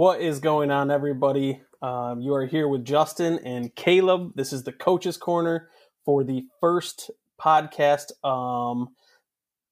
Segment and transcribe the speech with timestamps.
[0.00, 1.60] What is going on, everybody?
[1.82, 4.32] Um, you are here with Justin and Caleb.
[4.34, 5.68] This is the Coaches Corner
[6.06, 8.94] for the first podcast um,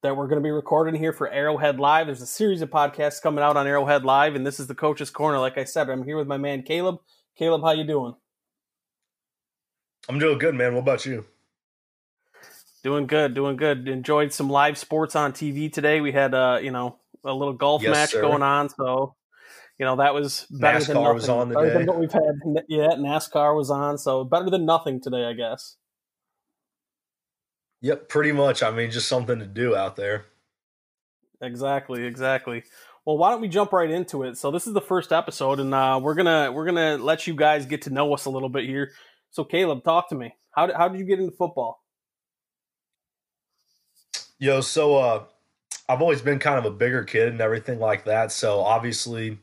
[0.03, 2.09] that we're going to be recording here for Arrowhead Live.
[2.09, 5.09] There's a series of podcasts coming out on Arrowhead Live, and this is the Coaches
[5.09, 5.39] Corner.
[5.39, 6.97] Like I said, I'm here with my man Caleb.
[7.39, 8.15] Caleb, how you doing?
[10.11, 10.75] I'm doing good, man.
[10.75, 11.25] What about you?
[12.83, 13.89] Doing good, doing good.
[13.89, 16.03] Enjoyed some live sports on TV today.
[16.03, 18.21] We had, uh, you know, a little golf Yes, match sir.
[18.21, 19.15] going on, so
[19.79, 21.15] you know that was better than NASCAR nothing.
[21.15, 22.65] was on the Better than what we've had.
[22.69, 25.77] Yeah, NASCAR was on, so better than nothing today, I guess.
[27.81, 28.63] Yep, pretty much.
[28.63, 30.25] I mean, just something to do out there.
[31.41, 32.65] Exactly, exactly.
[33.05, 34.37] Well, why don't we jump right into it?
[34.37, 37.65] So this is the first episode, and uh, we're gonna we're gonna let you guys
[37.65, 38.93] get to know us a little bit here.
[39.31, 40.35] So Caleb, talk to me.
[40.51, 41.85] How did, how did you get into football?
[44.41, 45.25] Yo, so uh
[45.89, 48.31] I've always been kind of a bigger kid and everything like that.
[48.31, 49.39] So obviously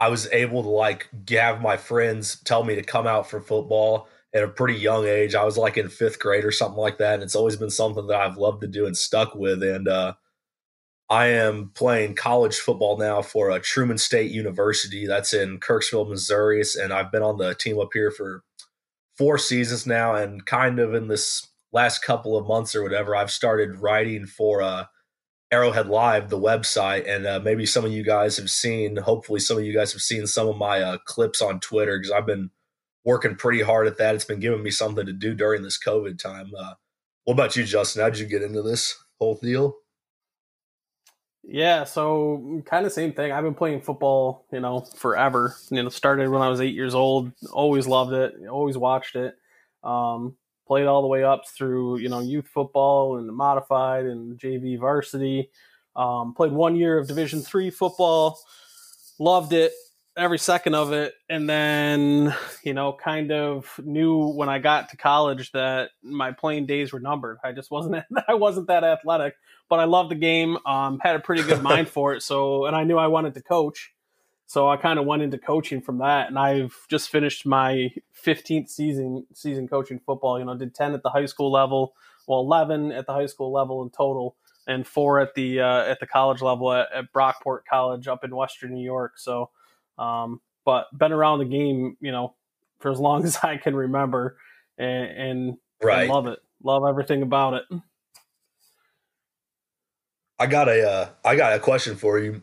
[0.00, 4.08] I was able to like have my friends tell me to come out for football
[4.34, 5.34] at a pretty young age.
[5.34, 7.14] I was like in fifth grade or something like that.
[7.14, 9.62] And it's always been something that I've loved to do and stuck with.
[9.62, 10.14] And uh
[11.10, 15.06] I am playing college football now for uh, Truman State University.
[15.06, 16.62] That's in Kirksville, Missouri.
[16.78, 18.42] And I've been on the team up here for
[19.16, 20.14] four seasons now.
[20.14, 24.60] And kind of in this last couple of months or whatever, I've started writing for
[24.60, 24.84] uh,
[25.50, 27.08] Arrowhead Live, the website.
[27.08, 30.02] And uh, maybe some of you guys have seen, hopefully, some of you guys have
[30.02, 32.50] seen some of my uh, clips on Twitter because I've been
[33.04, 34.14] working pretty hard at that.
[34.14, 36.50] It's been giving me something to do during this COVID time.
[36.58, 36.74] Uh,
[37.24, 38.02] what about you, Justin?
[38.02, 39.76] How'd you get into this whole deal?
[41.50, 43.32] Yeah, so kind of same thing.
[43.32, 45.56] I've been playing football, you know, forever.
[45.70, 47.32] You know, started when I was eight years old.
[47.50, 48.34] Always loved it.
[48.50, 49.34] Always watched it.
[49.82, 50.36] Um,
[50.68, 55.50] played all the way up through you know youth football and modified and JV varsity.
[55.96, 58.38] Um, played one year of Division three football.
[59.18, 59.72] Loved it
[60.16, 64.96] every second of it, and then you know kind of knew when I got to
[64.96, 67.38] college that my playing days were numbered.
[67.42, 69.34] I just wasn't I wasn't that athletic
[69.68, 70.58] but I loved the game.
[70.66, 72.22] Um, had a pretty good mind for it.
[72.22, 73.92] So, and I knew I wanted to coach.
[74.48, 77.90] So I kind of went into coaching from that, and I've just finished my
[78.24, 80.38] 15th season season coaching football.
[80.38, 81.94] You know, did 10 at the high school level,
[82.26, 84.36] well, 11 at the high school level in total,
[84.66, 88.34] and four at the uh, at the college level at, at Brockport College up in
[88.34, 89.18] Western New York.
[89.18, 89.50] So,
[89.98, 92.34] um, but been around the game, you know,
[92.78, 94.38] for as long as I can remember,
[94.78, 96.04] and, and, Right.
[96.04, 97.64] and love it, love everything about it.
[100.38, 102.40] I got a uh, I got a question for you.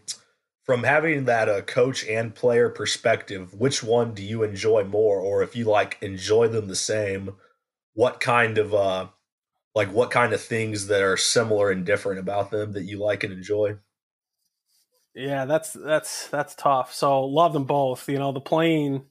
[0.66, 5.44] From having that uh, coach and player perspective, which one do you enjoy more, or
[5.44, 7.36] if you like enjoy them the same?
[7.94, 9.08] What kind of uh,
[9.76, 13.24] like what kind of things that are similar and different about them that you like
[13.24, 13.78] and enjoy?
[15.14, 16.94] Yeah, that's that's that's tough.
[16.94, 18.10] So love them both.
[18.10, 19.06] You know, the playing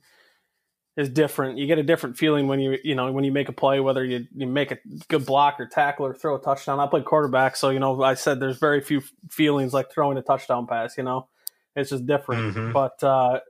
[0.97, 1.59] is different.
[1.59, 4.05] You get a different feeling when you you know when you make a play, whether
[4.05, 4.79] you you make a
[5.09, 6.79] good block or tackle or throw a touchdown.
[6.79, 10.23] I played quarterback, so you know I said there's very few feelings like throwing a
[10.23, 10.97] touchdown pass.
[10.97, 11.29] You know,
[11.77, 12.55] it's just different.
[12.55, 12.73] Mhm.
[12.73, 13.41] But uh,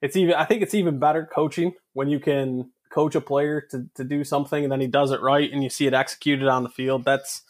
[0.00, 3.86] it's even I think it's even better coaching when you can coach a player to
[3.94, 6.62] to do something and then he does it right and you see it executed on
[6.62, 7.04] the field.
[7.04, 7.42] That's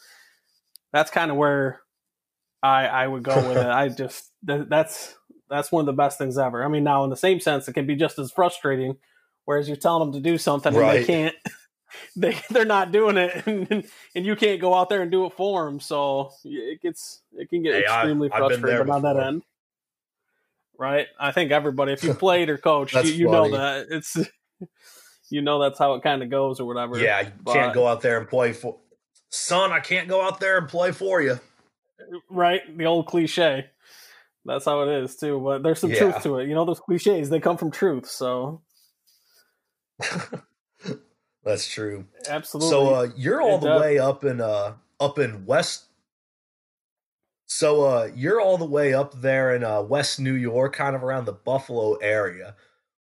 [0.91, 1.81] that's kind of where
[2.63, 3.65] I I would go with it.
[3.67, 5.15] I just that, that's
[5.49, 6.63] that's one of the best things ever.
[6.63, 8.97] I mean, now in the same sense, it can be just as frustrating.
[9.45, 11.35] Whereas you're telling them to do something and they can't,
[12.15, 15.33] they they're not doing it, and, and you can't go out there and do it
[15.33, 15.79] for them.
[15.79, 19.43] So it gets it can get Hey, extremely been frustrating on that end.
[20.77, 21.07] Right?
[21.19, 24.17] I think everybody, if you played or coached, you, you know that it's
[25.29, 26.97] you know that's how it kind of goes or whatever.
[26.99, 28.77] Yeah, you But- can't go out there and play for
[29.29, 29.71] son.
[29.71, 31.39] I can't go out there and play for you.
[32.29, 32.61] right?
[32.77, 33.65] The old cliche.
[34.45, 35.39] That's how it is too.
[35.43, 35.99] But there's some Yeah.
[35.99, 36.47] truth to it.
[36.47, 38.05] You know, those cliches they come from truth.
[38.07, 38.61] So
[41.43, 42.05] That's true.
[42.27, 42.69] absolutely.
[42.69, 43.81] So uh, you're all It the does.
[43.81, 45.84] way up in uh up in West.
[47.47, 51.03] So uh, you're all the way up there in uh, West New York, kind of
[51.03, 52.55] around the Buffalo area.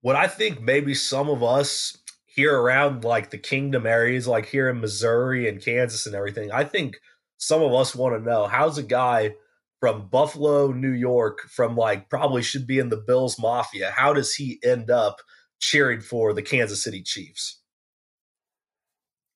[0.00, 4.70] What I think maybe some of us here around like the Kingdom areas, like here
[4.70, 6.96] in Missouri and Kansas and everything, I think
[7.36, 9.34] some of us want to know how's a guy
[9.78, 13.90] from Buffalo, New York, from like probably should be in the Bills Mafia.
[13.90, 15.20] How does he end up
[15.58, 17.59] cheering for the Kansas City Chiefs?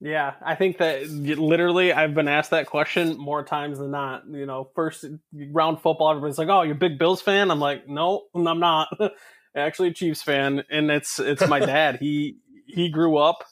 [0.01, 4.25] Yeah, I think that literally I've been asked that question more times than not.
[4.29, 7.89] You know, first round football, everybody's like, "Oh, you're a big Bills fan?" I'm like,
[7.89, 8.89] "No, I'm not.
[9.57, 11.99] Actually, a Chiefs fan." And it's it's my dad.
[12.01, 12.37] he
[12.67, 13.45] he grew up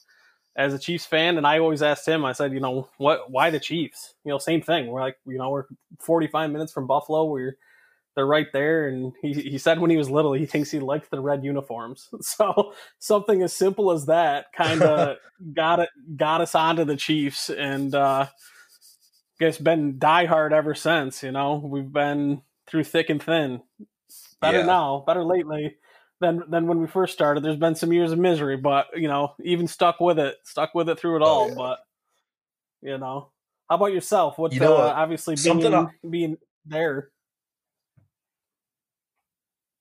[0.57, 2.25] as a Chiefs fan, and I always asked him.
[2.25, 3.31] I said, "You know, what?
[3.31, 4.89] Why the Chiefs?" You know, same thing.
[4.89, 5.65] We're like, you know, we're
[6.01, 7.25] 45 minutes from Buffalo.
[7.25, 7.57] We're
[8.15, 8.89] they're right there.
[8.89, 12.09] And he, he said when he was little, he thinks he liked the red uniforms.
[12.23, 15.17] So something as simple as that kind of
[15.55, 18.27] got it got us onto the Chiefs, and uh,
[19.39, 21.23] guess been diehard ever since.
[21.23, 23.61] You know, we've been through thick and thin.
[24.41, 24.67] Better yeah.
[24.67, 25.77] now, better lately
[26.21, 27.43] than than when we first started.
[27.45, 30.89] There's been some years of misery, but you know, even stuck with it, stuck with
[30.89, 31.49] it through it oh, all.
[31.49, 31.55] Yeah.
[31.55, 31.79] But
[32.81, 33.31] you know,
[33.69, 34.39] how about yourself?
[34.39, 37.11] What you know, uh, obviously being I, being there.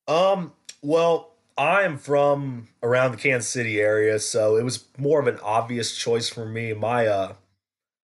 [0.08, 0.54] Um.
[0.82, 5.96] Well, I'm from around the Kansas City area, so it was more of an obvious
[5.96, 6.74] choice for me.
[6.74, 7.34] My uh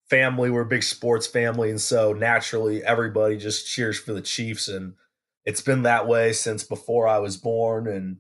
[0.10, 4.68] family, we're a big sports family, and so naturally everybody just cheers for the Chiefs
[4.68, 4.94] and
[5.46, 8.18] it's been that way since before I was born, and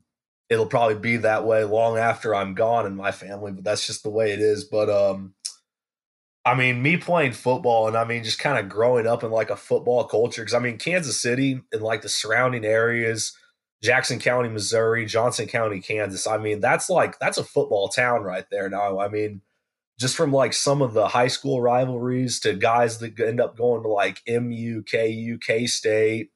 [0.49, 3.51] it'll probably be that way long after I'm gone in my family.
[3.51, 4.63] But that's just the way it is.
[4.63, 5.35] But um,
[6.45, 9.49] I mean, me playing football, and I mean, just kind of growing up in like
[9.49, 10.41] a football culture.
[10.41, 13.37] Because I mean, Kansas City and like the surrounding areas,
[13.81, 16.27] Jackson County, Missouri, Johnson County, Kansas.
[16.27, 18.99] I mean, that's like that's a football town right there now.
[18.99, 19.41] I mean,
[19.99, 23.83] just from like some of the high school rivalries to guys that end up going
[23.83, 26.31] to like MU, KU, K State,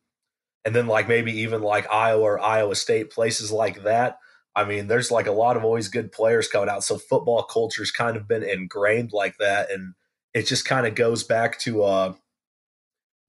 [0.63, 4.17] and then like maybe even like Iowa or Iowa State, places like that.
[4.55, 6.83] I mean, there's like a lot of always good players coming out.
[6.83, 9.71] So football culture's kind of been ingrained like that.
[9.71, 9.95] And
[10.33, 12.13] it just kind of goes back to uh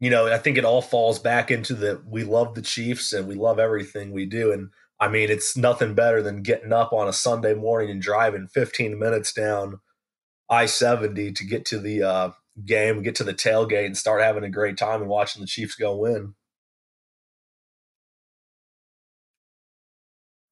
[0.05, 3.27] you know, I think it all falls back into the we love the Chiefs and
[3.27, 4.53] we love everything we do.
[4.53, 4.69] And
[5.01, 8.99] I mean, it's nothing better than getting up on a Sunday morning and driving 15
[8.99, 9.81] minutes down
[10.51, 12.31] I 70 to get to the uh,
[12.67, 15.75] game, get to the tailgate, and start having a great time and watching the Chiefs
[15.75, 16.35] go win.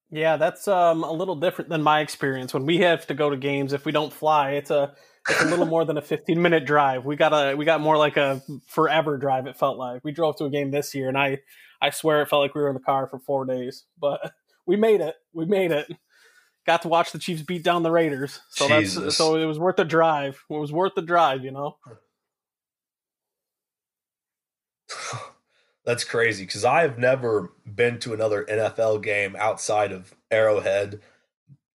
[0.09, 2.53] Yeah, that's um, a little different than my experience.
[2.53, 4.93] When we have to go to games, if we don't fly, it's a
[5.29, 7.05] it's a little more than a 15 minute drive.
[7.05, 9.47] We got a we got more like a forever drive.
[9.47, 11.39] It felt like we drove to a game this year, and I
[11.81, 14.33] I swear it felt like we were in the car for four days, but
[14.65, 15.15] we made it.
[15.33, 15.91] We made it.
[16.65, 19.03] Got to watch the Chiefs beat down the Raiders, so Jesus.
[19.03, 20.43] that's so it was worth the drive.
[20.49, 21.77] It was worth the drive, you know.
[25.85, 31.01] That's crazy because I have never been to another NFL game outside of Arrowhead.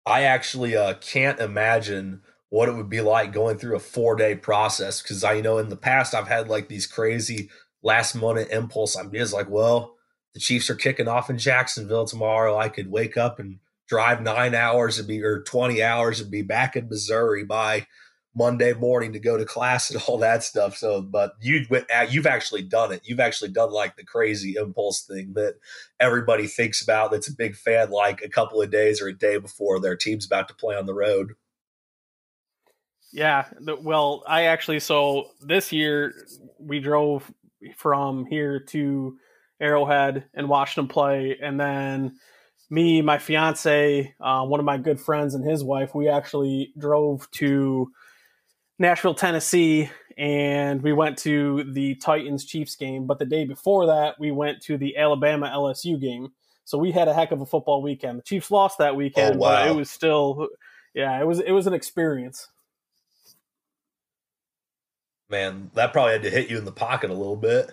[0.05, 2.21] I actually uh, can't imagine
[2.53, 5.69] what it would be like going through a four day process because I know in
[5.69, 7.49] the past I've had like these crazy
[7.81, 9.95] last minute impulse ideas like, well,
[10.35, 12.55] the Chiefs are kicking off in Jacksonville tomorrow.
[12.55, 13.57] I could wake up and
[13.87, 17.87] drive nine hours and be or 20 hours and be back in Missouri by
[18.35, 20.77] Monday morning to go to class and all that stuff.
[20.77, 23.01] So, but you went, uh, you've actually done it.
[23.03, 25.55] You've actually done like the crazy impulse thing that
[25.99, 27.09] everybody thinks about.
[27.09, 30.27] That's a big fan, like a couple of days or a day before their team's
[30.27, 31.33] about to play on the road.
[33.13, 33.45] Yeah,
[33.81, 36.13] well, I actually so this year
[36.57, 37.31] we drove
[37.77, 39.17] from here to
[39.61, 42.17] Arrowhead and watched them play, and then
[42.71, 47.29] me, my fiance, uh, one of my good friends, and his wife, we actually drove
[47.31, 47.91] to
[48.79, 53.05] Nashville, Tennessee, and we went to the Titans Chiefs game.
[53.05, 56.29] But the day before that, we went to the Alabama LSU game.
[56.65, 58.19] So we had a heck of a football weekend.
[58.19, 59.49] The Chiefs lost that weekend, oh, wow.
[59.49, 60.47] but it was still,
[60.95, 62.47] yeah, it was it was an experience.
[65.33, 67.71] Man, that probably had to hit you in the pocket a little bit.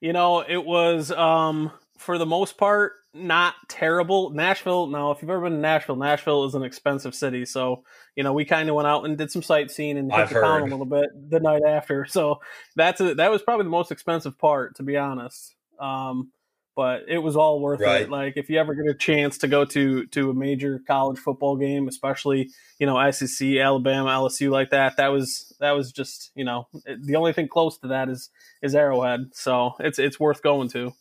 [0.00, 4.30] You know, it was um for the most part not terrible.
[4.30, 7.44] Nashville, now if you've ever been to Nashville, Nashville is an expensive city.
[7.44, 7.84] So,
[8.16, 10.40] you know, we kind of went out and did some sightseeing and hit I've the
[10.40, 12.04] town a little bit the night after.
[12.04, 12.40] So
[12.74, 15.54] that's a, that was probably the most expensive part, to be honest.
[15.78, 16.32] Um,
[16.76, 18.02] but it was all worth right.
[18.02, 18.10] it.
[18.10, 21.56] Like if you ever get a chance to go to to a major college football
[21.56, 26.44] game, especially you know SEC, Alabama, LSU like that, that was that was just you
[26.44, 28.30] know the only thing close to that is
[28.62, 29.30] is Arrowhead.
[29.32, 30.92] So it's it's worth going to.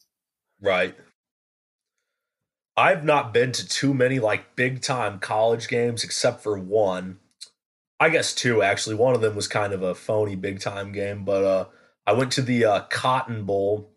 [0.62, 0.96] Right.
[2.75, 7.20] I've not been to too many like big time college games except for one.
[8.00, 8.96] I guess two actually.
[8.96, 11.65] One of them was kind of a phony big time game, but uh,
[12.06, 13.92] I went to the uh, Cotton Bowl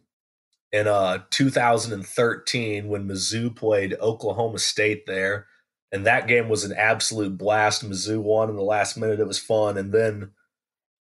[0.76, 5.46] in uh, 2013 when Mizzou played Oklahoma State there,
[5.92, 7.88] and that game was an absolute blast.
[7.88, 9.20] Mizzou won in the last minute.
[9.20, 10.32] It was fun, and then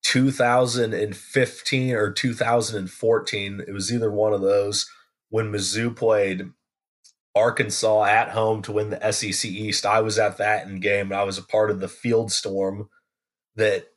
[0.04, 4.90] 2015 or 2014, it was either one of those
[5.30, 6.50] when Mizzou played
[7.36, 9.86] Arkansas at home to win the SEC East.
[9.86, 11.12] I was at that in game.
[11.12, 12.90] And I was a part of the field storm
[13.56, 13.88] that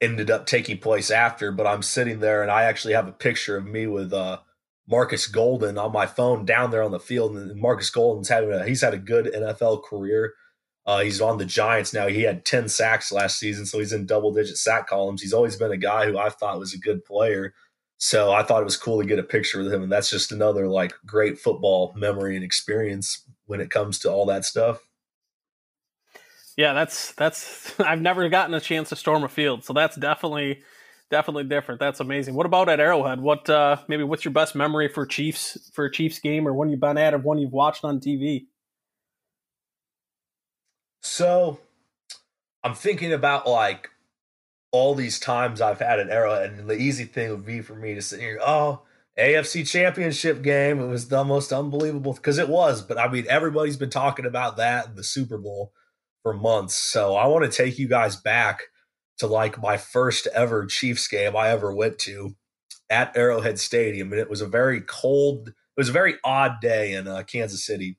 [0.00, 1.50] ended up taking place after.
[1.50, 4.40] But I'm sitting there and I actually have a picture of me with uh,
[4.88, 7.36] Marcus Golden on my phone down there on the field.
[7.36, 10.34] And Marcus Golden's having a he's had a good NFL career.
[10.86, 12.06] Uh, he's on the Giants now.
[12.06, 15.20] He had 10 sacks last season, so he's in double digit sack columns.
[15.20, 17.52] He's always been a guy who I thought was a good player.
[17.98, 20.32] So I thought it was cool to get a picture with him, and that's just
[20.32, 24.80] another like great football memory and experience when it comes to all that stuff.
[26.56, 30.62] Yeah, that's that's I've never gotten a chance to storm a field, so that's definitely
[31.10, 31.80] definitely different.
[31.80, 32.34] That's amazing.
[32.34, 33.20] What about at Arrowhead?
[33.20, 36.68] What uh maybe what's your best memory for Chiefs for a Chiefs game or one
[36.68, 38.46] you've been at or one you've watched on TV?
[41.02, 41.60] So
[42.62, 43.90] I'm thinking about like
[44.70, 47.94] all these times I've had at Arrowhead, and the easy thing would be for me
[47.94, 48.82] to sit here, oh,
[49.18, 50.80] AFC Championship game.
[50.80, 52.82] It was the most unbelievable because it was.
[52.82, 55.72] But I mean, everybody's been talking about that the Super Bowl
[56.22, 56.74] for months.
[56.74, 58.64] So I want to take you guys back
[59.18, 62.36] to like my first ever Chiefs game I ever went to
[62.90, 65.48] at Arrowhead Stadium, and it was a very cold.
[65.48, 67.98] It was a very odd day in uh, Kansas City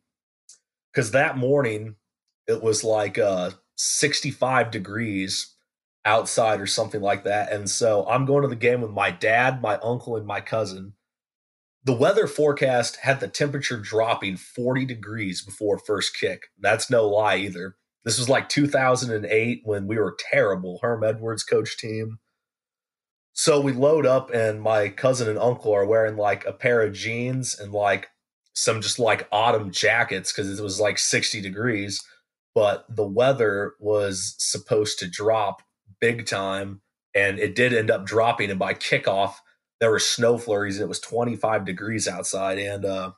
[0.92, 1.96] because that morning
[2.48, 5.56] it was like uh, 65 degrees
[6.06, 7.52] outside or something like that.
[7.52, 10.94] And so I'm going to the game with my dad, my uncle, and my cousin.
[11.84, 16.48] The weather forecast had the temperature dropping 40 degrees before first kick.
[16.60, 17.76] That's no lie either.
[18.06, 20.80] This was like 2008 when we were terrible.
[20.82, 22.20] Herm Edwards coach team.
[23.34, 26.94] So we load up, and my cousin and uncle are wearing like a pair of
[26.94, 28.10] jeans and like
[28.54, 32.04] some just like autumn jackets because it was like 60 degrees.
[32.56, 35.62] But the weather was supposed to drop
[36.02, 36.82] big time,
[37.16, 38.50] and it did end up dropping.
[38.50, 39.36] And by kickoff,
[39.80, 40.78] there were snow flurries.
[40.78, 43.12] And it was 25 degrees outside, and uh,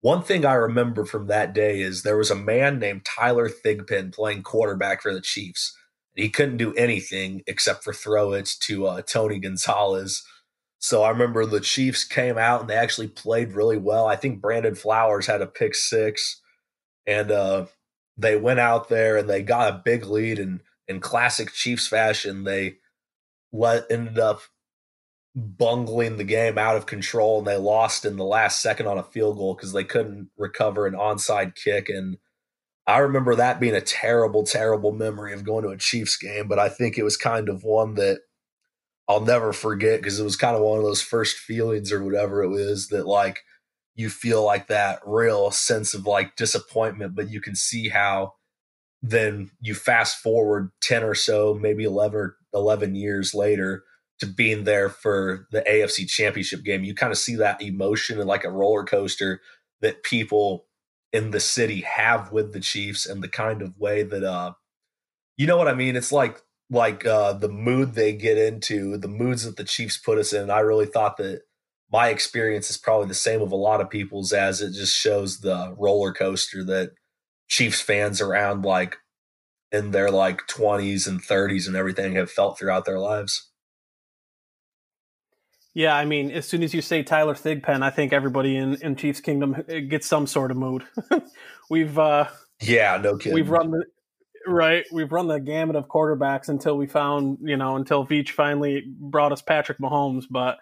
[0.00, 4.12] one thing I remember from that day is there was a man named Tyler Thigpen
[4.12, 5.76] playing quarterback for the Chiefs.
[6.14, 10.22] He couldn't do anything except for throw it to uh, Tony Gonzalez.
[10.78, 14.06] So I remember the Chiefs came out and they actually played really well.
[14.06, 16.40] I think Brandon Flowers had a pick six,
[17.06, 17.66] and uh,
[18.16, 20.38] they went out there and they got a big lead.
[20.38, 22.76] And in classic Chiefs fashion, they
[23.52, 24.40] let ended up
[25.34, 29.02] bungling the game out of control and they lost in the last second on a
[29.02, 31.88] field goal because they couldn't recover an onside kick.
[31.88, 32.18] And
[32.86, 36.58] I remember that being a terrible, terrible memory of going to a Chiefs game, but
[36.58, 38.20] I think it was kind of one that
[39.08, 42.42] I'll never forget because it was kind of one of those first feelings or whatever
[42.42, 43.40] it was that like
[43.94, 48.34] you feel like that real sense of like disappointment, but you can see how
[49.02, 53.84] then you fast forward 10 or so, maybe 11 or 11 years later,
[54.20, 56.84] to being there for the AFC championship game.
[56.84, 59.40] You kind of see that emotion and like a roller coaster
[59.80, 60.66] that people
[61.12, 64.52] in the city have with the Chiefs and the kind of way that uh
[65.36, 65.96] you know what I mean?
[65.96, 70.18] It's like like uh the mood they get into, the moods that the Chiefs put
[70.18, 70.50] us in.
[70.50, 71.42] I really thought that
[71.92, 75.40] my experience is probably the same of a lot of people's as it just shows
[75.40, 76.90] the roller coaster that
[77.48, 78.98] Chiefs fans around like
[79.72, 83.49] in their like 20s and 30s and everything have felt throughout their lives.
[85.74, 88.96] Yeah, I mean, as soon as you say Tyler Thigpen, I think everybody in, in
[88.96, 89.56] Chiefs Kingdom
[89.88, 90.84] gets some sort of mood.
[91.70, 92.26] we've uh,
[92.60, 93.34] yeah, no kidding.
[93.34, 93.84] We've run the
[94.46, 94.84] right.
[94.90, 99.32] We've run the gamut of quarterbacks until we found you know until Veach finally brought
[99.32, 100.24] us Patrick Mahomes.
[100.28, 100.58] But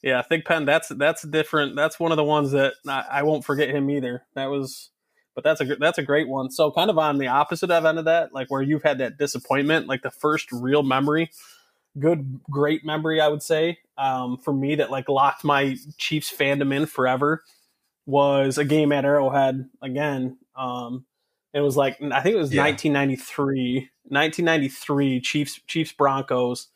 [0.00, 1.74] yeah, Thigpen, that's that's different.
[1.74, 4.24] That's one of the ones that I, I won't forget him either.
[4.36, 4.90] That was,
[5.34, 6.52] but that's a that's a great one.
[6.52, 9.18] So kind of on the opposite of end of that, like where you've had that
[9.18, 11.30] disappointment, like the first real memory
[11.98, 16.74] good, great memory, I would say, um, for me that like locked my Chiefs fandom
[16.74, 17.42] in forever
[18.06, 20.38] was a game at Arrowhead again.
[20.56, 21.04] Um,
[21.54, 22.62] it was like I think it was yeah.
[22.64, 26.68] 1993, 1993 Chiefs Chiefs Broncos.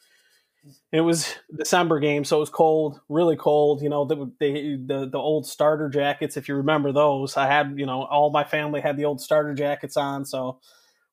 [0.91, 3.83] It was December game, so it was cold, really cold.
[3.83, 7.37] You know, the, the the the old starter jackets, if you remember those.
[7.37, 10.59] I had, you know, all my family had the old starter jackets on, so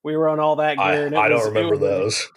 [0.02, 1.16] we were on all that gear.
[1.16, 2.28] I, I don't remember those.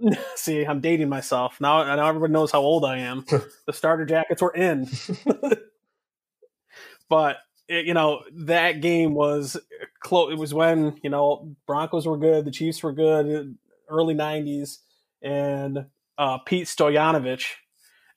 [0.36, 1.82] See, I'm dating myself now.
[1.84, 3.24] Now everybody knows how old I am.
[3.66, 4.88] the starter jackets were in,
[7.08, 7.38] but
[7.68, 9.56] it, you know that game was
[10.00, 10.32] close.
[10.32, 13.56] It was when you know Broncos were good, the Chiefs were good,
[13.88, 14.78] early '90s,
[15.22, 15.86] and
[16.16, 17.54] uh, Pete Stoyanovich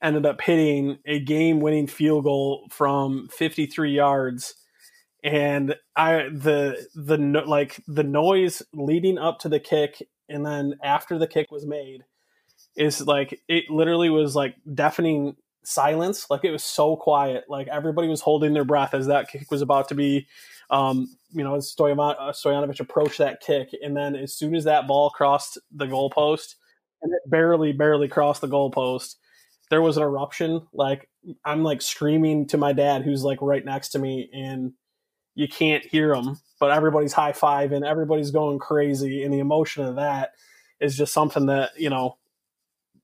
[0.04, 4.56] ended up hitting a game-winning field goal from 53 yards
[5.24, 11.18] and i the the like the noise leading up to the kick and then after
[11.18, 12.04] the kick was made
[12.76, 16.30] is like it literally was like deafening silence.
[16.30, 17.46] Like it was so quiet.
[17.50, 20.28] Like everybody was holding their breath as that kick was about to be
[20.70, 23.70] um you know Stoyan- uh, approached that kick.
[23.82, 26.56] And then as soon as that ball crossed the goalpost
[27.02, 29.16] and it barely barely crossed the goalpost
[29.70, 30.68] there was an eruption.
[30.74, 31.10] Like
[31.46, 34.74] i'm like screaming to my dad who's like right next to me and
[35.36, 39.24] you can't hear them, but everybody's high five and everybody's going crazy.
[39.24, 40.32] And the emotion of that
[40.80, 42.18] is just something that, you know,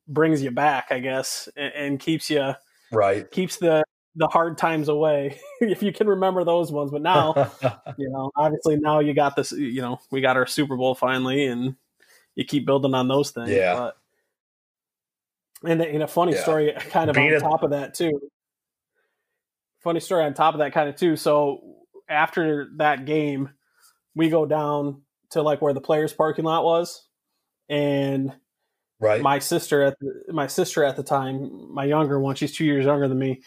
[0.07, 2.53] brings you back, I guess, and, and keeps you
[2.91, 3.83] right keeps the
[4.15, 6.89] the hard times away if you can remember those ones.
[6.91, 7.51] But now,
[7.97, 9.51] you know, obviously now you got this.
[9.51, 11.75] You know, we got our Super Bowl finally, and
[12.35, 13.49] you keep building on those things.
[13.51, 13.75] Yeah.
[13.75, 13.97] But,
[15.69, 16.41] and, and a funny Yeah.
[16.41, 18.19] story, kind of Being on a- top of that too.
[19.81, 21.15] Funny story on top of that, kind of too.
[21.15, 21.76] So
[22.09, 23.49] after that game,
[24.15, 27.07] we go down to like where the players' parking lot was,
[27.69, 28.33] and
[28.99, 32.65] right my sister at the, my sister at the time, my younger one, she's two
[32.65, 33.41] years younger than me.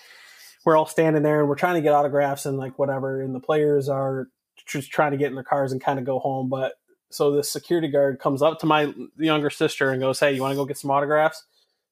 [0.65, 3.41] We're all standing there and we're trying to get autographs and like whatever, and the
[3.41, 4.29] players are
[4.67, 6.49] just trying to get in their cars and kind of go home.
[6.49, 6.75] But
[7.11, 10.53] so the security guard comes up to my younger sister and goes, "Hey, you want
[10.53, 11.45] to go get some autographs?"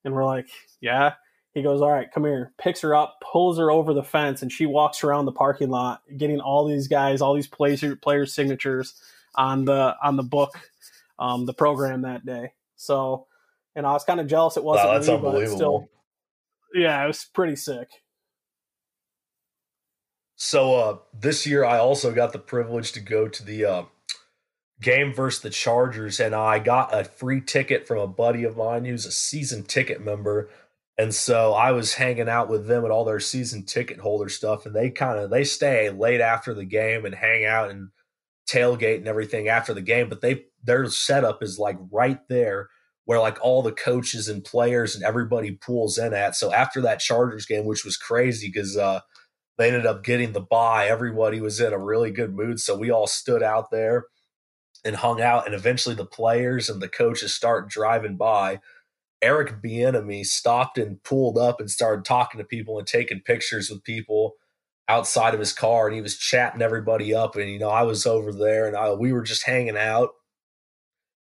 [0.05, 0.49] And we're like,
[0.81, 1.15] "Yeah."
[1.59, 4.53] He goes, "All right, come here." Picks her up, pulls her over the fence, and
[4.53, 8.95] she walks around the parking lot, getting all these guys, all these players, players' signatures
[9.35, 10.59] on the on the book,
[11.19, 12.53] um, the program that day.
[12.77, 13.27] So,
[13.75, 15.89] and I was kind of jealous it wasn't wow, that's me, but still,
[16.73, 17.89] yeah, it was pretty sick.
[20.37, 23.83] So uh, this year, I also got the privilege to go to the uh,
[24.81, 28.85] game versus the Chargers, and I got a free ticket from a buddy of mine
[28.85, 30.49] who's a season ticket member.
[30.99, 34.67] And so I was hanging out with them and all their season ticket holder stuff,
[34.67, 37.91] and they kind of they stay late after the game and hang out and
[38.51, 40.09] tailgate and everything after the game.
[40.09, 42.69] But they their setup is like right there
[43.05, 46.37] where like all the coaches and players and everybody pulls in at.
[46.37, 49.01] So after that Chargers game, which was crazy because uh,
[49.57, 52.61] they ended up getting the buy, Everybody was in a really good mood.
[52.61, 54.05] So we all stood out there
[54.85, 55.47] and hung out.
[55.47, 58.61] And eventually the players and the coaches start driving by.
[59.21, 63.85] Eric Bieniemy stopped and pulled up and started talking to people and taking pictures with
[63.85, 64.35] people
[64.89, 65.87] outside of his car.
[65.87, 67.37] And he was chatting everybody up.
[67.37, 70.11] And, you know, I was over there and I, we were just hanging out.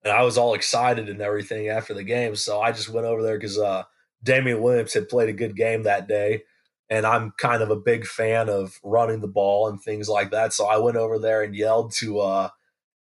[0.04, 2.36] And I was all excited and everything after the game.
[2.36, 3.84] So I just went over there because uh,
[4.22, 6.42] Damien Williams had played a good game that day
[6.88, 10.52] and I'm kind of a big fan of running the ball and things like that.
[10.52, 12.48] So I went over there and yelled to uh,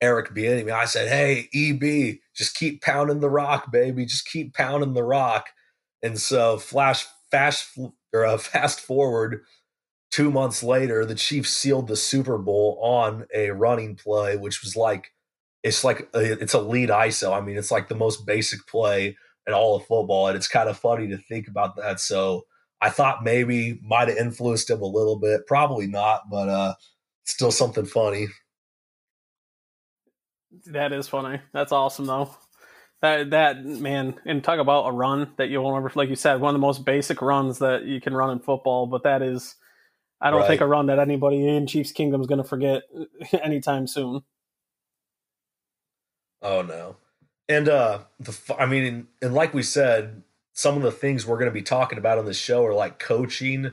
[0.00, 0.72] Eric Bieniemy.
[0.72, 4.04] I said, "Hey, EB, just keep pounding the rock, baby.
[4.06, 5.48] Just keep pounding the rock."
[6.02, 7.78] And so, flash, fast,
[8.12, 9.42] or uh, fast forward,
[10.10, 14.76] two months later, the Chiefs sealed the Super Bowl on a running play, which was
[14.76, 15.12] like,
[15.62, 17.32] it's like a, it's a lead ISO.
[17.36, 19.16] I mean, it's like the most basic play
[19.46, 22.00] in all of football, and it's kind of funny to think about that.
[22.00, 22.44] So
[22.80, 25.46] I thought maybe might have influenced him a little bit.
[25.46, 26.74] Probably not, but uh,
[27.24, 28.28] still something funny.
[30.66, 31.40] That is funny.
[31.52, 32.30] That's awesome though.
[33.02, 36.40] That that man, and talk about a run that you won't ever like you said,
[36.40, 39.56] one of the most basic runs that you can run in football, but that is
[40.20, 40.46] I don't Right.
[40.46, 42.84] think a run that anybody in Chiefs Kingdom is gonna forget
[43.44, 44.22] anytime soon.
[46.42, 46.96] Oh no.
[47.48, 50.22] And uh the I mean and like we said,
[50.54, 53.00] some of the things we're going to be talking about on this show are like
[53.00, 53.72] coaching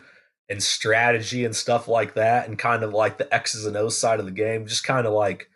[0.50, 4.22] and strategy and stuff like that and kind of like the X's and O's side
[4.22, 5.51] of the game, just kind of like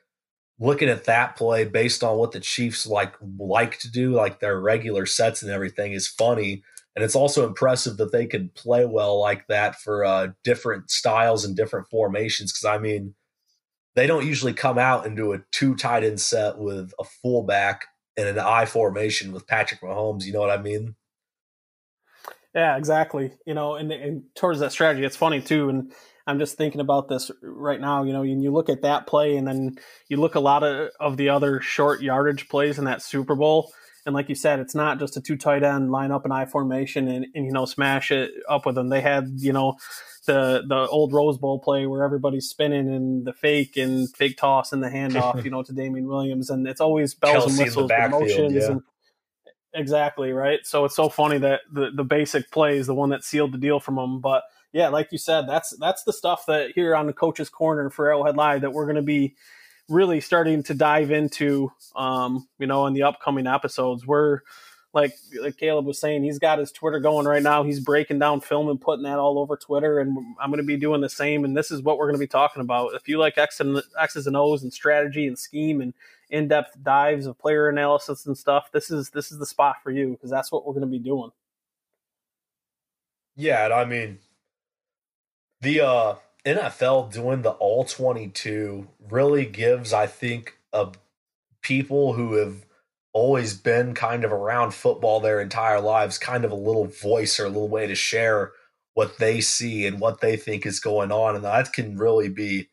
[0.60, 4.60] looking at that play based on what the Chiefs like like to do, like their
[4.60, 6.63] regular sets and everything is funny.
[6.96, 11.44] And it's also impressive that they could play well like that for uh, different styles
[11.44, 12.54] and different formations.
[12.54, 13.15] Because I mean,
[13.96, 17.86] they don't usually come out and do a two tight end set with a fullback
[18.18, 20.24] and an I formation with Patrick Mahomes.
[20.24, 20.96] You know what I mean?
[22.54, 23.34] Yeah, exactly.
[23.46, 25.68] You know, and, and towards that strategy, it's funny too.
[25.68, 25.91] And
[26.27, 28.03] I'm just thinking about this right now.
[28.03, 30.89] You know, and you look at that play, and then you look a lot of,
[30.99, 33.71] of the other short yardage plays in that Super Bowl.
[34.05, 36.45] And like you said, it's not just a two tight end line up an I
[36.45, 38.89] formation and, and you know smash it up with them.
[38.89, 39.77] They had you know
[40.25, 44.71] the the old Rose Bowl play where everybody's spinning and the fake and fake toss
[44.73, 47.89] and the handoff, you know, to Damien Williams, and it's always bells Kelsey and whistles,
[47.89, 48.71] backfield, yeah.
[48.71, 48.81] and
[49.73, 50.59] exactly right.
[50.63, 53.57] So it's so funny that the the basic play is the one that sealed the
[53.57, 54.21] deal from them.
[54.21, 54.43] But
[54.75, 58.07] yeah, like you said, that's that's the stuff that here on the coach's corner for
[58.07, 59.33] Arrowhead Live that we're going to be
[59.88, 61.71] really starting to dive into.
[61.95, 64.41] Um, you know, in the upcoming episodes, we're
[64.91, 67.63] like like Caleb was saying, he's got his Twitter going right now.
[67.63, 70.75] He's breaking down film and putting that all over Twitter, and I'm going to be
[70.75, 71.45] doing the same.
[71.45, 72.95] And this is what we're going to be talking about.
[72.95, 75.93] If you like X and X's and O's and strategy and scheme and
[76.29, 80.09] in-depth dives of player analysis and stuff, this is this is the spot for you
[80.09, 81.31] because that's what we're going to be doing.
[83.38, 84.19] Yeah, I mean
[85.62, 86.15] the uh
[86.46, 90.91] NFL doing the all 22 really gives I think a
[91.62, 92.65] people who have
[93.13, 97.46] always been kind of around football their entire lives kind of a little voice or
[97.46, 98.52] a little way to share
[98.94, 102.68] what they see and what they think is going on and that can really be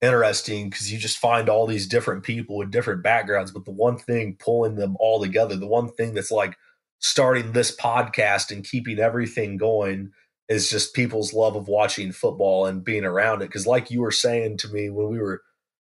[0.00, 3.98] interesting because you just find all these different people with different backgrounds but the one
[3.98, 6.56] thing pulling them all together the one thing that's like
[7.00, 10.10] starting this podcast and keeping everything going
[10.50, 13.46] is just people's love of watching football and being around it.
[13.46, 15.42] Because, like you were saying to me when we were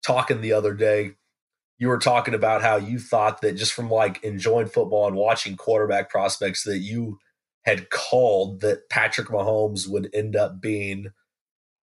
[0.06, 1.12] talking the other day,
[1.78, 5.56] you were talking about how you thought that just from like enjoying football and watching
[5.56, 7.18] quarterback prospects that you
[7.64, 11.08] had called that Patrick Mahomes would end up being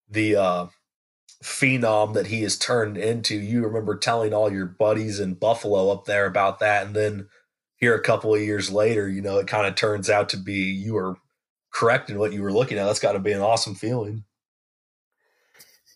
[0.10, 0.66] the uh,
[1.44, 3.36] phenom that he has turned into.
[3.36, 7.28] You remember telling all your buddies in Buffalo up there about that, and then
[7.78, 10.72] here a couple of years later, you know, it kind of turns out to be
[10.72, 11.18] you were
[11.74, 12.86] correct in what you were looking at.
[12.86, 14.24] That's got to be an awesome feeling.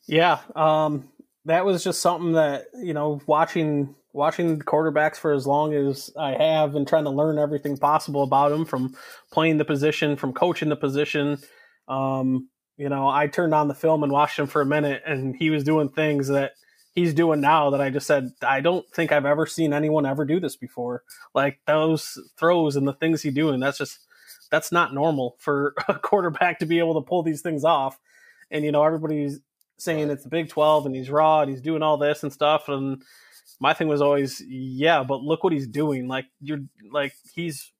[0.07, 1.09] Yeah, um,
[1.45, 6.31] that was just something that you know, watching watching quarterbacks for as long as I
[6.31, 8.95] have and trying to learn everything possible about them from
[9.31, 11.37] playing the position, from coaching the position.
[11.87, 15.35] Um, you know, I turned on the film and watched him for a minute, and
[15.35, 16.53] he was doing things that
[16.93, 20.25] he's doing now that I just said I don't think I've ever seen anyone ever
[20.25, 21.03] do this before.
[21.35, 23.99] Like those throws and the things he doing, that's just
[24.49, 27.99] that's not normal for a quarterback to be able to pull these things off.
[28.51, 29.39] And you know, everybody's
[29.77, 32.69] saying it's the Big Twelve and he's raw and he's doing all this and stuff.
[32.69, 33.03] And
[33.60, 36.07] my thing was always, yeah, but look what he's doing.
[36.07, 37.71] Like you're like he's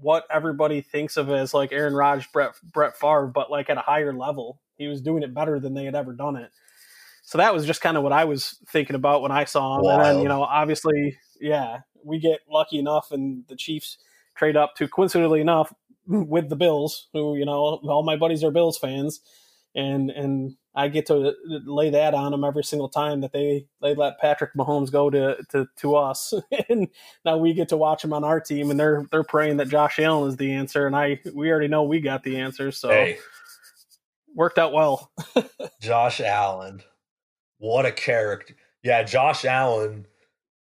[0.00, 3.82] what everybody thinks of as like Aaron Rodgers, Brett Brett Favre, but like at a
[3.82, 4.60] higher level.
[4.76, 6.50] He was doing it better than they had ever done it.
[7.22, 9.84] So that was just kind of what I was thinking about when I saw him.
[9.84, 10.00] Wild.
[10.00, 13.98] And then, you know, obviously, yeah, we get lucky enough and the Chiefs
[14.34, 15.72] trade up to coincidentally enough
[16.06, 19.20] with the Bills, who, you know, all my buddies are Bills fans.
[19.74, 23.94] And and I get to lay that on them every single time that they they
[23.94, 26.34] let Patrick Mahomes go to to, to us,
[26.68, 26.88] and
[27.24, 30.00] now we get to watch him on our team, and they're they're praying that Josh
[30.00, 33.18] Allen is the answer, and I we already know we got the answer, so hey.
[34.34, 35.12] worked out well.
[35.80, 36.82] Josh Allen,
[37.58, 38.56] what a character.
[38.82, 40.06] Yeah, Josh Allen,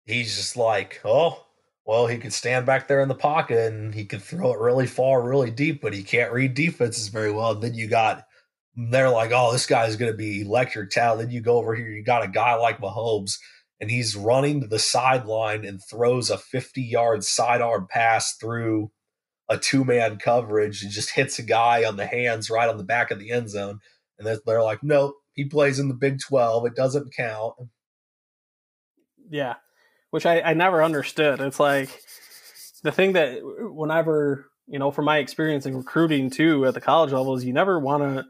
[0.06, 1.45] he's just like, oh,
[1.86, 4.88] well, he could stand back there in the pocket and he could throw it really
[4.88, 7.52] far, really deep, but he can't read defenses very well.
[7.52, 8.26] And then you got,
[8.76, 11.22] they're like, oh, this guy's going to be electric talent.
[11.22, 13.38] Then you go over here, you got a guy like Mahomes,
[13.80, 18.92] and he's running to the sideline and throws a 50 yard sidearm pass through
[19.48, 22.84] a two man coverage and just hits a guy on the hands right on the
[22.84, 23.80] back of the end zone.
[24.18, 26.66] And they're like, nope, he plays in the Big 12.
[26.66, 27.54] It doesn't count.
[29.30, 29.56] Yeah,
[30.16, 31.42] which I, I never understood.
[31.42, 31.90] It's like
[32.84, 37.12] the thing that whenever, you know, from my experience in recruiting too at the college
[37.12, 38.26] levels, you never want to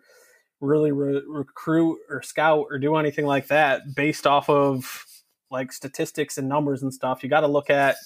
[0.60, 5.06] really re- recruit or scout or do anything like that based off of
[5.52, 7.22] like statistics and numbers and stuff.
[7.22, 7.98] You got to look at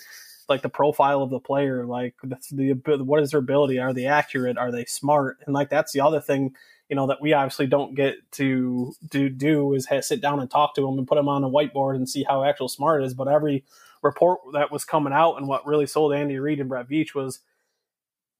[0.50, 3.80] like the profile of the player, like the, the what is their ability?
[3.80, 4.58] Are they accurate?
[4.58, 5.38] Are they smart?
[5.46, 6.54] And like that's the other thing
[6.90, 10.76] you know that we obviously don't get to do do is sit down and talk
[10.76, 13.14] to him and put him on a whiteboard and see how actual smart is.
[13.14, 13.64] But every
[14.02, 17.40] report that was coming out and what really sold Andy Reid and Brett Veach was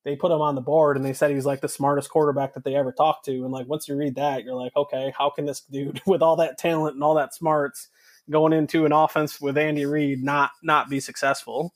[0.04, 2.64] they put him on the board and they said he's like the smartest quarterback that
[2.64, 3.44] they ever talked to.
[3.44, 6.38] And like once you read that, you're like, okay, how can this dude with all
[6.38, 7.90] that talent and all that smarts
[8.30, 11.74] going into an offense with Andy Reid not not be successful?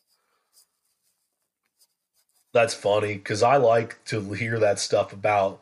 [2.54, 5.62] That's funny because I like to hear that stuff about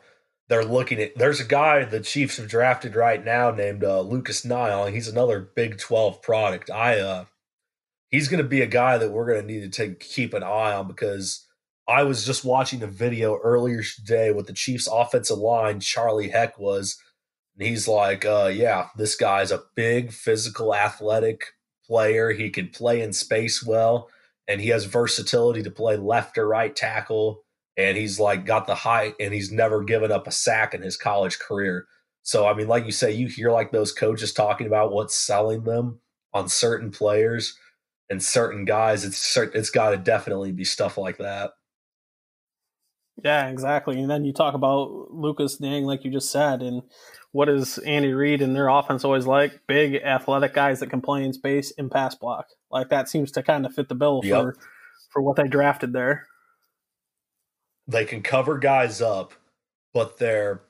[0.52, 1.16] they're looking at.
[1.16, 4.92] There's a guy the Chiefs have drafted right now named uh, Lucas Niang.
[4.92, 6.70] He's another Big Twelve product.
[6.70, 7.24] I uh,
[8.10, 10.42] he's going to be a guy that we're going to need to take keep an
[10.42, 11.46] eye on because
[11.88, 15.80] I was just watching a video earlier today with the Chiefs offensive line.
[15.80, 16.98] Charlie Heck was,
[17.56, 21.44] and he's like, uh, yeah, this guy's a big physical, athletic
[21.86, 22.32] player.
[22.32, 24.10] He can play in space well,
[24.46, 27.42] and he has versatility to play left or right tackle
[27.76, 30.96] and he's like got the height and he's never given up a sack in his
[30.96, 31.86] college career.
[32.22, 35.64] So I mean, like you say, you hear like those coaches talking about what's selling
[35.64, 36.00] them
[36.32, 37.56] on certain players
[38.08, 39.04] and certain guys.
[39.04, 41.52] It's it's got to definitely be stuff like that.
[43.22, 44.00] Yeah, exactly.
[44.00, 46.82] And then you talk about Lucas Niang, like you just said, and
[47.30, 49.60] what is Andy Reid and their offense always like?
[49.66, 52.46] Big athletic guys that can play in space and pass block.
[52.70, 54.40] Like that seems to kind of fit the bill yep.
[54.40, 54.56] for
[55.10, 56.26] for what they drafted there.
[57.92, 59.34] They can cover guys up,
[59.94, 60.62] but they're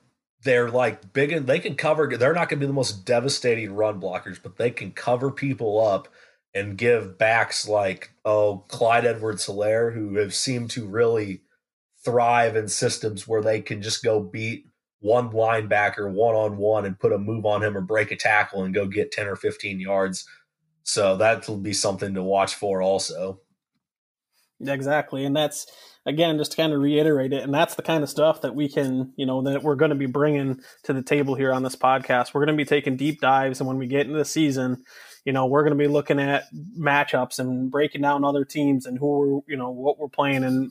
[0.45, 3.75] they're like big and they can cover they're not going to be the most devastating
[3.75, 6.09] run blockers, but they can cover people up
[6.55, 11.43] and give backs like oh Clyde Edwards Helaire who have seemed to really
[12.05, 14.67] thrive in systems where they can just go beat
[15.03, 18.63] one linebacker one on one and put a move on him or break a tackle
[18.63, 20.27] and go get 10 or 15 yards.
[20.85, 23.41] So that'll be something to watch for also.
[24.61, 25.25] Exactly.
[25.25, 25.67] And that's
[26.07, 28.69] again, just to kind of reiterate it, and that's the kind of stuff that we
[28.69, 31.77] can, you know, that we're going to be bringing to the table here on this
[31.77, 32.35] podcast.
[32.35, 34.85] We're going to be taking deep dives, and when we get into the season,
[35.25, 36.45] you know, we're going to be looking at
[36.79, 40.71] matchups and breaking down other teams and who we're, you know, what we're playing and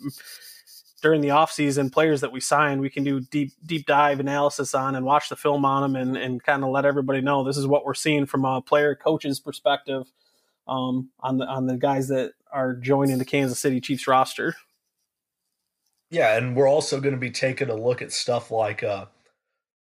[1.01, 4.95] during the offseason, players that we sign, we can do deep deep dive analysis on
[4.95, 7.67] and watch the film on them and, and kind of let everybody know this is
[7.67, 10.11] what we're seeing from a player coach's perspective
[10.67, 14.55] um, on the on the guys that are joining the Kansas City Chiefs roster.
[16.11, 19.05] Yeah, and we're also going to be taking a look at stuff like uh,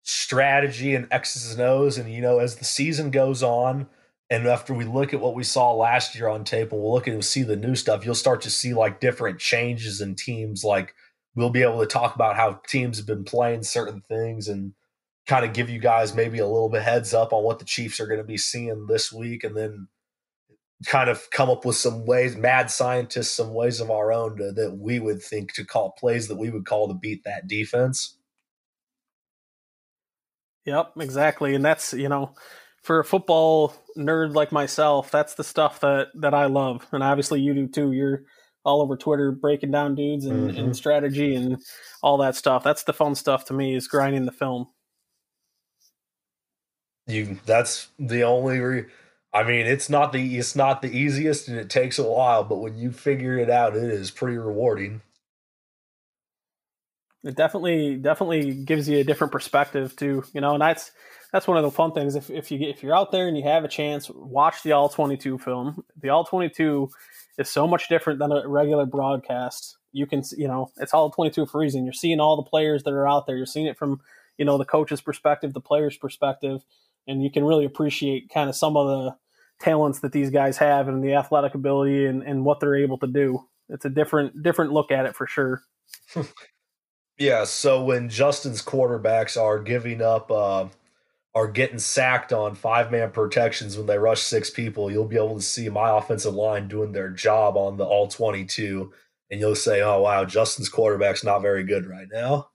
[0.04, 3.88] strategy and X's and O's, and you know, as the season goes on,
[4.30, 7.08] and after we look at what we saw last year on tape, and we'll look
[7.08, 10.66] and see the new stuff, you'll start to see like different changes in teams.
[10.66, 10.94] Like
[11.34, 14.74] we'll be able to talk about how teams have been playing certain things and
[15.28, 18.02] kind of give you guys maybe a little bit heads up on what the Chiefs
[18.02, 19.88] are going to be seeing this week, and then
[20.86, 24.52] kind of come up with some ways, mad scientists, some ways of our own to,
[24.52, 28.18] that we would think to call plays that we would call to beat that defense.
[30.66, 31.56] Yep, exactly.
[31.56, 32.36] And that's, you know,
[32.84, 36.86] for a football nerd like myself, that's the stuff that that I love.
[36.92, 37.92] And obviously you do too.
[37.92, 38.24] You're
[38.64, 40.60] all over Twitter breaking down dudes and, mm-hmm.
[40.60, 41.58] and strategy and
[42.04, 42.64] all that stuff.
[42.64, 44.68] That's the fun stuff to me is grinding the film.
[47.08, 48.86] You that's the only re-
[49.38, 52.58] I mean, it's not the it's not the easiest and it takes a while, but
[52.58, 55.02] when you figure it out, it is pretty rewarding.
[57.24, 60.90] It definitely definitely gives you a different perspective too, you know, and that's
[61.32, 62.16] that's one of the fun things.
[62.16, 64.90] If if you if you're out there and you have a chance, watch the All
[64.90, 65.84] 22 film.
[66.02, 66.90] The All 22
[67.38, 69.78] is so much different than a regular broadcast.
[69.92, 71.84] You can you know it's All 22 for a reason.
[71.84, 73.38] You're seeing all the players that are out there.
[73.38, 74.02] You're seeing it from
[74.40, 76.66] you know the coach's perspective, the player's perspective,
[77.08, 79.16] and you can really appreciate kind of some of the
[79.60, 83.08] talents that these guys have and the athletic ability and, and what they're able to
[83.08, 83.44] do.
[83.70, 85.62] It's a different different look at it for sure.
[87.18, 90.68] yeah, so when Justin's quarterbacks are giving up uh,
[91.36, 95.36] are getting sacked on five man protections when they rush six people, you'll be able
[95.36, 98.92] to see my offensive line doing their job on the all 22
[99.30, 102.50] and you'll say, "Oh wow, Justin's quarterback's not very good right now."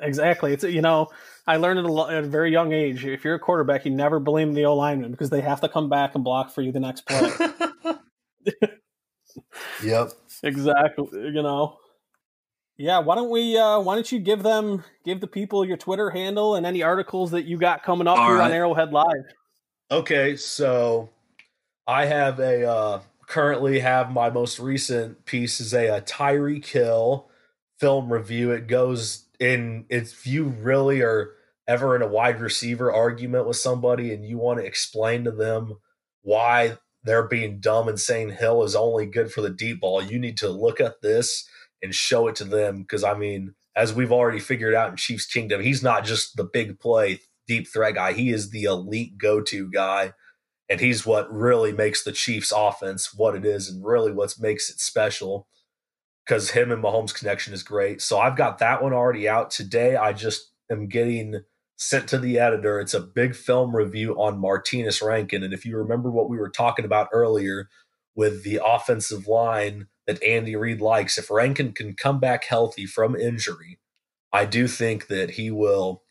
[0.00, 0.52] Exactly.
[0.52, 1.08] It's you know,
[1.46, 3.04] I learned at a, at a, very young age.
[3.04, 5.88] If you're a quarterback, you never blame the O lineman because they have to come
[5.88, 7.30] back and block for you the next play.
[9.84, 10.12] yep.
[10.42, 11.08] Exactly.
[11.12, 11.78] You know.
[12.76, 13.00] Yeah.
[13.00, 13.58] Why don't we?
[13.58, 17.32] Uh, why don't you give them, give the people your Twitter handle and any articles
[17.32, 18.44] that you got coming up All here right.
[18.46, 19.24] on Arrowhead Live?
[19.90, 21.10] Okay, so
[21.86, 27.28] I have a uh, currently have my most recent piece is a, a Tyreek Hill
[27.78, 28.52] film review.
[28.52, 31.32] It goes in if you really are
[31.66, 35.78] ever in a wide receiver argument with somebody and you want to explain to them
[36.22, 40.18] why they're being dumb and saying Hill is only good for the deep ball, you
[40.18, 41.48] need to look at this
[41.82, 42.82] and show it to them.
[42.82, 46.44] Because I mean, as we've already figured out in Chiefs Kingdom, he's not just the
[46.44, 48.12] big play deep threat guy.
[48.12, 50.12] He is the elite go-to guy.
[50.68, 54.70] And he's what really makes the Chiefs offense what it is and really what makes
[54.70, 55.48] it special
[56.24, 58.00] because him and Mahomes connection is great.
[58.00, 59.96] So I've got that one already out today.
[59.96, 61.42] I just am getting
[61.76, 62.80] sent to the editor.
[62.80, 65.42] It's a big film review on Martinas Rankin.
[65.42, 67.68] And if you remember what we were talking about earlier
[68.14, 73.16] with the offensive line that Andy Reid likes, if Rankin can come back healthy from
[73.16, 73.80] injury,
[74.32, 76.02] I do think that he will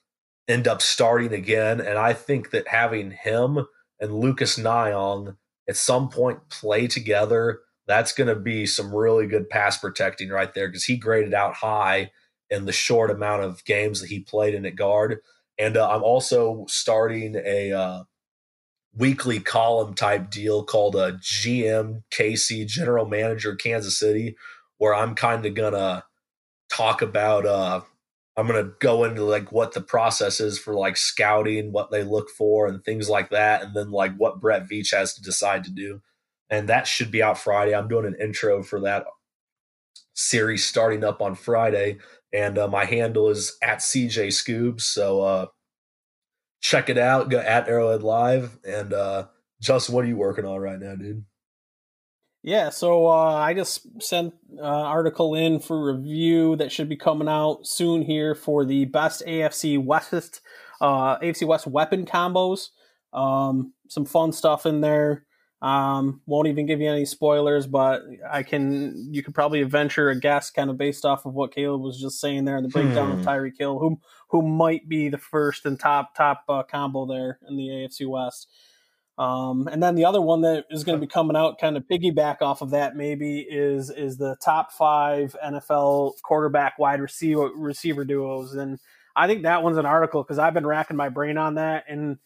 [0.48, 1.80] end up starting again.
[1.80, 3.66] And I think that having him
[4.00, 5.38] and Lucas Niang
[5.70, 7.62] at some point play together
[7.92, 11.56] that's going to be some really good pass protecting right there because he graded out
[11.56, 12.10] high
[12.50, 15.20] in the short amount of games that he played in at guard.
[15.60, 18.04] And uh, I'm also starting a uh,
[18.96, 24.38] weekly column type deal called a GM KC General Manager Kansas City,
[24.78, 26.06] where I'm kind of gonna
[26.72, 27.46] talk about.
[27.46, 27.82] Uh,
[28.38, 32.30] I'm gonna go into like what the process is for like scouting, what they look
[32.30, 35.72] for, and things like that, and then like what Brett Veach has to decide to
[35.72, 36.02] do
[36.52, 37.74] and that should be out Friday.
[37.74, 39.06] I'm doing an intro for that
[40.14, 41.98] series starting up on Friday,
[42.34, 44.82] and uh, my handle is at CJ Scoobs.
[44.82, 45.46] So uh,
[46.60, 47.30] check it out.
[47.30, 48.60] Go at Arrowhead Live.
[48.64, 49.28] And uh,
[49.62, 51.24] Justin, what are you working on right now, dude?
[52.44, 56.98] Yeah, so uh, I just sent an uh, article in for review that should be
[56.98, 60.42] coming out soon here for the best AFC West
[60.82, 62.70] uh, AFC West weapon combos.
[63.14, 65.26] Um, some fun stuff in there.
[65.62, 69.10] Um, won't even give you any spoilers, but I can.
[69.12, 72.20] You could probably venture a guess, kind of based off of what Caleb was just
[72.20, 73.20] saying there in the breakdown hmm.
[73.20, 77.38] of Tyreek Hill, who who might be the first and top top uh, combo there
[77.48, 78.48] in the AFC West.
[79.20, 81.84] Um, and then the other one that is going to be coming out, kind of
[81.84, 88.04] piggyback off of that, maybe is is the top five NFL quarterback wide receiver receiver
[88.04, 88.80] duos, and
[89.16, 92.18] I think that one's an article because I've been racking my brain on that and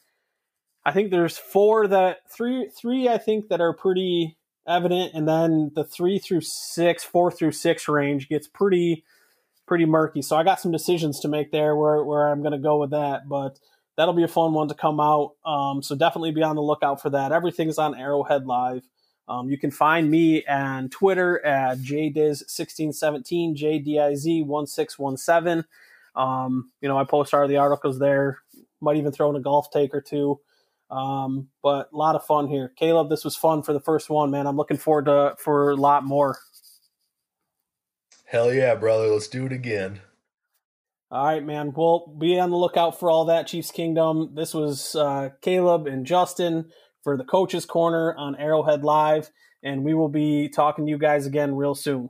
[0.85, 5.71] I think there's four that three three I think that are pretty evident, and then
[5.75, 9.03] the three through six, four through six range gets pretty
[9.65, 10.21] pretty murky.
[10.21, 12.91] So I got some decisions to make there where where I'm going to go with
[12.91, 13.57] that, but
[13.97, 15.31] that'll be a fun one to come out.
[15.45, 17.31] Um, so definitely be on the lookout for that.
[17.31, 18.83] Everything's on Arrowhead Live.
[19.27, 25.63] Um, you can find me on Twitter at jdiz1617, jdiz1617.
[26.15, 28.37] Um, you know, I post all the articles there.
[28.81, 30.39] Might even throw in a golf take or two.
[30.89, 32.71] Um, but a lot of fun here.
[32.77, 34.47] Caleb, this was fun for the first one, man.
[34.47, 36.37] I'm looking forward to for a lot more.
[38.25, 39.07] Hell yeah, brother.
[39.07, 40.01] Let's do it again.
[41.11, 41.71] All right, man.
[41.75, 44.31] We'll be on the lookout for all that, Chiefs Kingdom.
[44.35, 46.71] This was uh, Caleb and Justin
[47.03, 49.29] for the Coaches Corner on Arrowhead Live,
[49.63, 52.09] and we will be talking to you guys again real soon.